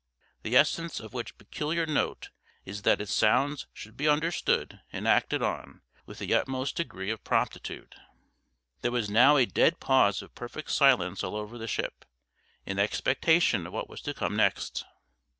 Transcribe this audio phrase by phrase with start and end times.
[0.41, 2.31] the essence of which peculiar note
[2.65, 7.23] is that its sounds should be understood and acted on with the utmost degree of
[7.23, 7.93] promptitude.
[8.81, 12.03] There was now a dead pause of perfect silence all over the ship,
[12.65, 14.85] in expectation of what was to come next.